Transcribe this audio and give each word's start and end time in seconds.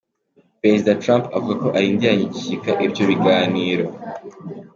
Perezida 0.61 0.99
Trump 1.01 1.23
avuga 1.37 1.53
ko 1.61 1.67
arindiranye 1.77 2.23
igishika 2.25 2.69
ivyo 2.85 3.03
biganiro. 3.09 3.85